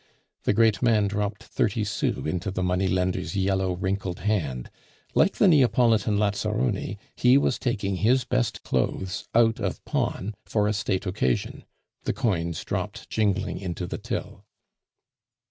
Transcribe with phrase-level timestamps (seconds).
[0.45, 4.71] The great man dropped thirty sous into the money lender's yellow, wrinkled hand;
[5.13, 10.73] like the Neapolitan lazzaroni, he was taking his best clothes out of pawn for a
[10.73, 11.65] state occasion.
[12.05, 14.43] The coins dropped jingling into the till.